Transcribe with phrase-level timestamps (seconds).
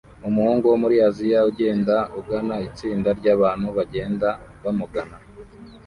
[0.27, 4.27] Umugabo wo muri Aziya ugenda ugana itsinda ryabantu bagenda
[4.63, 5.17] bamugana